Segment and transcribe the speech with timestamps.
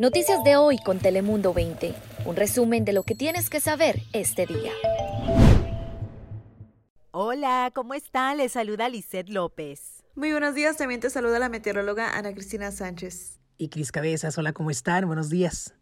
[0.00, 1.94] Noticias de hoy con Telemundo 20.
[2.24, 4.72] Un resumen de lo que tienes que saber este día.
[7.12, 8.38] Hola, ¿cómo están?
[8.38, 10.02] Les saluda Lisette López.
[10.14, 13.38] Muy buenos días, también te saluda la meteoróloga Ana Cristina Sánchez.
[13.56, 15.06] Y Cris Cabezas, hola, ¿cómo están?
[15.06, 15.74] Buenos días.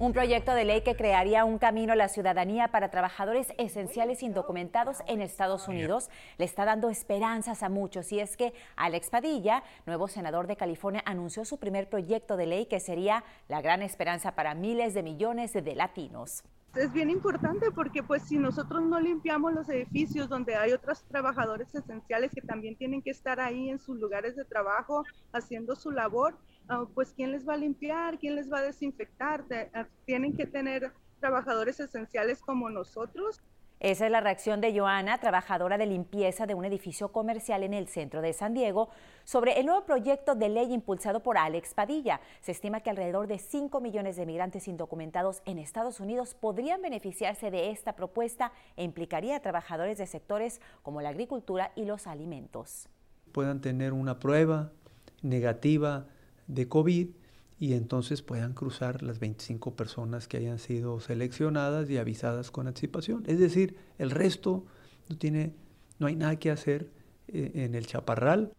[0.00, 4.98] Un proyecto de ley que crearía un camino a la ciudadanía para trabajadores esenciales indocumentados
[5.06, 8.10] en Estados Unidos le está dando esperanzas a muchos.
[8.10, 12.66] Y es que Alex Padilla, nuevo senador de California, anunció su primer proyecto de ley
[12.66, 16.42] que sería la gran esperanza para miles de millones de latinos
[16.76, 21.74] es bien importante porque pues si nosotros no limpiamos los edificios donde hay otros trabajadores
[21.74, 26.36] esenciales que también tienen que estar ahí en sus lugares de trabajo haciendo su labor,
[26.68, 28.18] Ah, pues ¿quién les va a limpiar?
[28.18, 29.44] ¿Quién les va a desinfectar?
[29.74, 33.42] Ah, tienen que tener trabajadores esenciales como nosotros.
[33.84, 37.86] Esa es la reacción de Joana, trabajadora de limpieza de un edificio comercial en el
[37.86, 38.88] centro de San Diego,
[39.24, 42.22] sobre el nuevo proyecto de ley impulsado por Alex Padilla.
[42.40, 47.50] Se estima que alrededor de 5 millones de migrantes indocumentados en Estados Unidos podrían beneficiarse
[47.50, 52.88] de esta propuesta e implicaría a trabajadores de sectores como la agricultura y los alimentos.
[53.32, 54.72] Puedan tener una prueba
[55.20, 56.06] negativa
[56.46, 57.10] de COVID
[57.58, 63.22] y entonces puedan cruzar las 25 personas que hayan sido seleccionadas y avisadas con anticipación.
[63.26, 64.64] Es decir, el resto
[65.08, 65.54] no tiene,
[65.98, 66.90] no hay nada que hacer
[67.28, 68.52] eh, en el chaparral.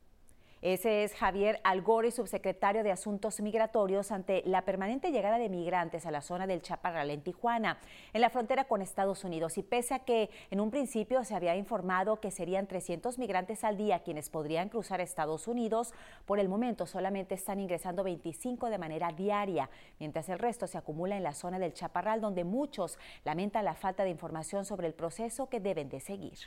[0.61, 6.12] Ese es Javier Algore, subsecretario de Asuntos Migratorios, ante la permanente llegada de migrantes a
[6.12, 7.78] la zona del Chaparral en Tijuana,
[8.14, 9.59] en la frontera con Estados Unidos.
[9.59, 13.78] Y pese a que en un principio se había informado que serían 300 migrantes al
[13.78, 15.94] día quienes podrían cruzar Estados Unidos,
[16.25, 19.69] por el momento solamente están ingresando 25 de manera diaria,
[20.00, 24.03] mientras el resto se acumula en la zona del Chaparral, donde muchos lamentan la falta
[24.03, 26.40] de información sobre el proceso que deben de seguir.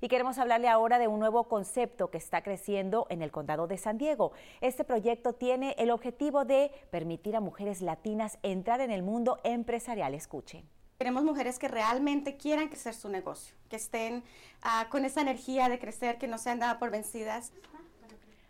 [0.00, 3.78] Y queremos hablarle ahora de un nuevo concepto que está creciendo en el condado de
[3.78, 4.32] San Diego.
[4.60, 10.14] Este proyecto tiene el objetivo de permitir a mujeres latinas entrar en el mundo empresarial.
[10.14, 10.64] Escuche.
[10.98, 14.22] Queremos mujeres que realmente quieran crecer su negocio, que estén
[14.62, 17.52] ah, con esa energía de crecer, que no sean dadas por vencidas.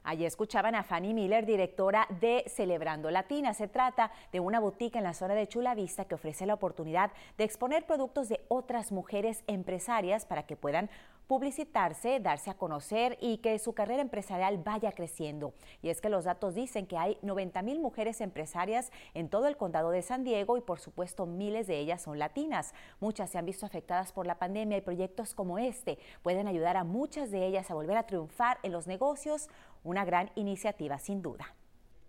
[0.05, 3.55] Allí escuchaban a Fanny Miller, directora de Celebrando Latina.
[3.55, 7.11] Se trata de una boutique en la zona de Chula Vista que ofrece la oportunidad
[7.39, 10.91] de exponer productos de otras mujeres empresarias para que puedan
[11.27, 15.55] publicitarse, darse a conocer y que su carrera empresarial vaya creciendo.
[15.83, 19.57] Y es que los datos dicen que hay 90 mil mujeres empresarias en todo el
[19.57, 22.75] condado de San Diego y por supuesto miles de ellas son latinas.
[23.01, 26.85] Muchas se han visto afectadas por la pandemia y proyectos como este pueden ayudar a
[26.85, 29.49] muchas de ellas a volver a triunfar en los negocios.
[29.85, 31.55] Una gran iniciativa sin duda.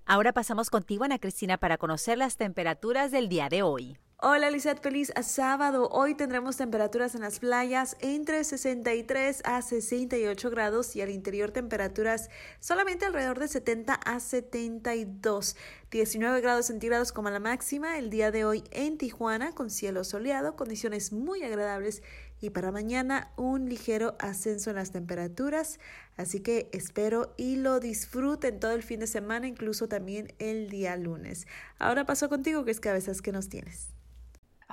[0.06, 3.98] Ahora pasamos contigo, Ana Cristina, para conocer las temperaturas del día de hoy.
[4.22, 5.90] Hola Lizeth, feliz sábado.
[5.92, 12.30] Hoy tendremos temperaturas en las playas entre 63 a 68 grados y al interior temperaturas
[12.62, 15.58] solamente alrededor de 70 a 72.
[15.92, 20.56] 19 grados centígrados como la máxima el día de hoy en Tijuana con cielo soleado,
[20.56, 22.02] condiciones muy agradables
[22.40, 25.78] y para mañana un ligero ascenso en las temperaturas.
[26.16, 30.96] Así que espero y lo disfruten todo el fin de semana, incluso también el día
[30.96, 31.48] lunes.
[31.80, 33.96] Ahora paso contigo, que es cabezas que nos tienes.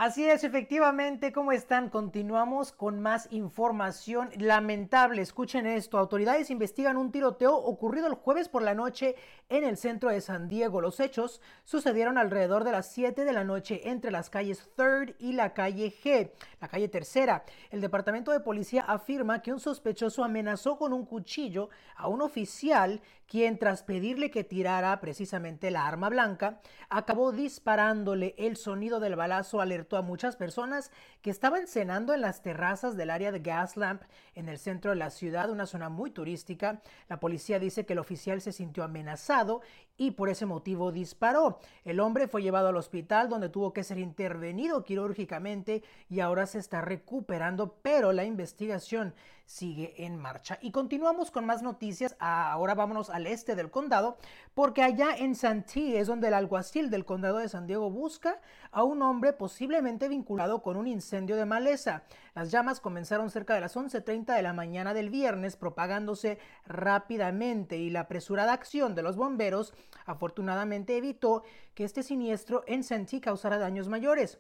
[0.04, 1.88] Así es, efectivamente, ¿cómo están?
[1.88, 5.22] Continuamos con más información lamentable.
[5.22, 9.14] Escuchen esto, autoridades investigan un tiroteo ocurrido el jueves por la noche
[9.48, 10.80] en el centro de San Diego.
[10.80, 15.34] Los hechos sucedieron alrededor de las 7 de la noche entre las calles Third y
[15.34, 17.44] la calle G, la calle Tercera.
[17.70, 23.00] El departamento de policía afirma que un sospechoso amenazó con un cuchillo a un oficial
[23.32, 26.60] quien tras pedirle que tirara precisamente la arma blanca,
[26.90, 28.34] acabó disparándole.
[28.36, 33.10] El sonido del balazo alertó a muchas personas que estaban cenando en las terrazas del
[33.10, 34.02] área de Gaslamp
[34.34, 36.82] en el centro de la ciudad, una zona muy turística.
[37.08, 39.62] La policía dice que el oficial se sintió amenazado
[40.02, 41.60] y por ese motivo disparó.
[41.84, 46.58] El hombre fue llevado al hospital donde tuvo que ser intervenido quirúrgicamente y ahora se
[46.58, 49.14] está recuperando, pero la investigación
[49.46, 50.58] sigue en marcha.
[50.60, 52.16] Y continuamos con más noticias.
[52.18, 54.16] Ahora vámonos al este del condado,
[54.54, 58.40] porque allá en Santee es donde el alguacil del condado de San Diego busca
[58.72, 62.02] a un hombre posiblemente vinculado con un incendio de maleza.
[62.34, 67.90] Las llamas comenzaron cerca de las 11.30 de la mañana del viernes, propagándose rápidamente y
[67.90, 69.74] la apresurada acción de los bomberos
[70.06, 71.42] afortunadamente evitó
[71.74, 74.38] que este siniestro en Santee causara daños mayores.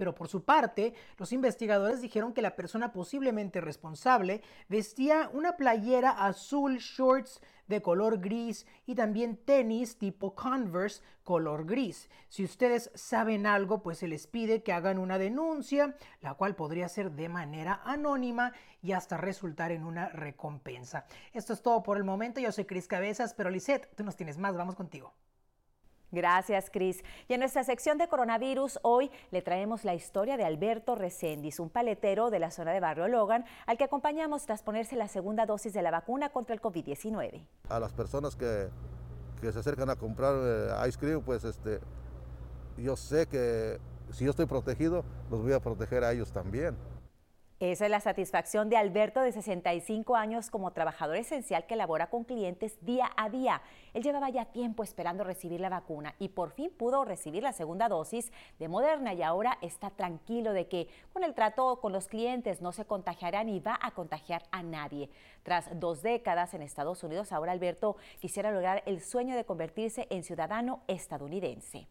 [0.00, 6.12] Pero por su parte, los investigadores dijeron que la persona posiblemente responsable vestía una playera
[6.12, 12.08] azul, shorts de color gris y también tenis tipo Converse color gris.
[12.30, 16.88] Si ustedes saben algo, pues se les pide que hagan una denuncia, la cual podría
[16.88, 21.04] ser de manera anónima y hasta resultar en una recompensa.
[21.34, 22.40] Esto es todo por el momento.
[22.40, 24.56] Yo soy Cris Cabezas, pero Lisette, tú nos tienes más.
[24.56, 25.12] Vamos contigo.
[26.12, 27.02] Gracias, Cris.
[27.28, 31.70] Y en nuestra sección de coronavirus, hoy le traemos la historia de Alberto Recendis, un
[31.70, 35.72] paletero de la zona de Barrio Logan, al que acompañamos tras ponerse la segunda dosis
[35.72, 37.46] de la vacuna contra el COVID-19.
[37.68, 38.68] A las personas que,
[39.40, 41.80] se acercan a comprar eh, ice cream, pues este,
[42.76, 43.78] yo sé que
[44.12, 46.76] si yo estoy protegido, los voy a proteger a ellos también.
[47.60, 52.24] Esa es la satisfacción de Alberto, de 65 años, como trabajador esencial que labora con
[52.24, 53.60] clientes día a día.
[53.92, 57.90] Él llevaba ya tiempo esperando recibir la vacuna y por fin pudo recibir la segunda
[57.90, 62.62] dosis de Moderna y ahora está tranquilo de que con el trato con los clientes
[62.62, 65.10] no se contagiará ni va a contagiar a nadie.
[65.42, 70.24] Tras dos décadas en Estados Unidos, ahora Alberto quisiera lograr el sueño de convertirse en
[70.24, 71.88] ciudadano estadounidense.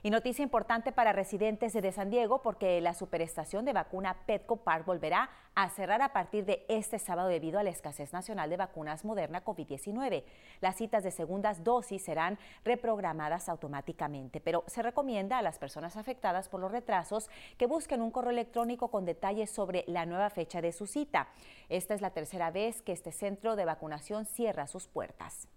[0.00, 4.86] Y noticia importante para residentes de San Diego porque la superestación de vacuna Petco Park
[4.86, 9.04] volverá a cerrar a partir de este sábado debido a la escasez nacional de vacunas
[9.04, 10.22] Moderna COVID-19.
[10.60, 16.48] Las citas de segundas dosis serán reprogramadas automáticamente, pero se recomienda a las personas afectadas
[16.48, 20.70] por los retrasos que busquen un correo electrónico con detalles sobre la nueva fecha de
[20.70, 21.26] su cita.
[21.68, 25.48] Esta es la tercera vez que este centro de vacunación cierra sus puertas.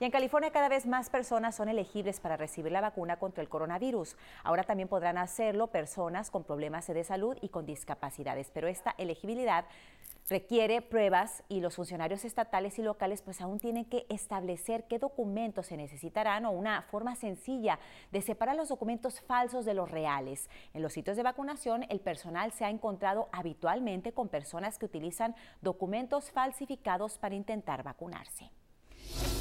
[0.00, 3.48] Y en California cada vez más personas son elegibles para recibir la vacuna contra el
[3.48, 4.16] coronavirus.
[4.42, 9.66] Ahora también podrán hacerlo personas con problemas de salud y con discapacidades, pero esta elegibilidad
[10.28, 15.66] requiere pruebas y los funcionarios estatales y locales pues aún tienen que establecer qué documentos
[15.66, 17.78] se necesitarán o una forma sencilla
[18.10, 20.48] de separar los documentos falsos de los reales.
[20.72, 25.36] En los sitios de vacunación el personal se ha encontrado habitualmente con personas que utilizan
[25.60, 28.50] documentos falsificados para intentar vacunarse.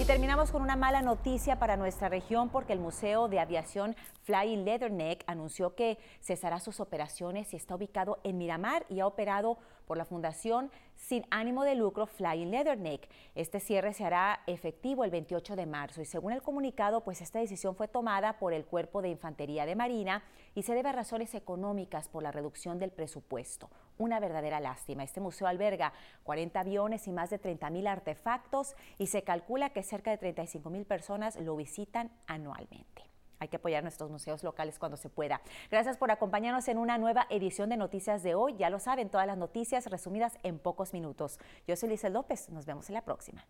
[0.03, 4.65] Y terminamos con una mala noticia para nuestra región porque el Museo de Aviación Flying
[4.65, 9.97] Leatherneck anunció que cesará sus operaciones y está ubicado en Miramar y ha operado por
[9.97, 13.09] la Fundación sin ánimo de lucro Flying Leatherneck.
[13.35, 17.39] Este cierre se hará efectivo el 28 de marzo y según el comunicado, pues esta
[17.39, 20.23] decisión fue tomada por el Cuerpo de Infantería de Marina
[20.55, 23.69] y se debe a razones económicas por la reducción del presupuesto.
[23.97, 25.03] Una verdadera lástima.
[25.03, 29.83] Este museo alberga 40 aviones y más de 30 mil artefactos y se calcula que
[29.93, 33.03] cerca de 35 mil personas lo visitan anualmente.
[33.37, 35.41] Hay que apoyar nuestros museos locales cuando se pueda.
[35.69, 38.55] Gracias por acompañarnos en una nueva edición de Noticias de hoy.
[38.57, 41.37] Ya lo saben, todas las noticias resumidas en pocos minutos.
[41.67, 42.49] Yo soy Lizel López.
[42.49, 43.45] Nos vemos en la próxima.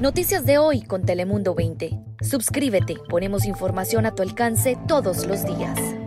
[0.00, 1.90] Noticias de hoy con Telemundo 20.
[2.20, 2.96] Suscríbete.
[3.08, 6.01] Ponemos información a tu alcance todos los días.